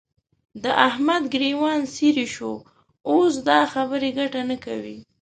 د 0.63 0.65
احمد 0.87 1.23
ګرېوان 1.33 1.79
څيرې 1.95 2.27
شو؛ 2.35 2.51
اوس 3.09 3.33
دا 3.49 3.59
خبرې 3.73 4.09
ګټه 4.19 4.41
نه 4.49 4.57
کوي. 4.65 4.97